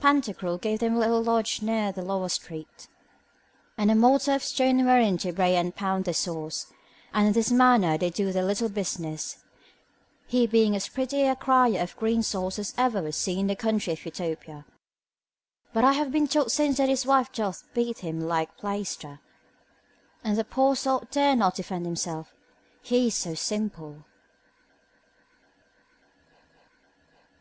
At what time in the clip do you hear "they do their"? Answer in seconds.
8.00-8.44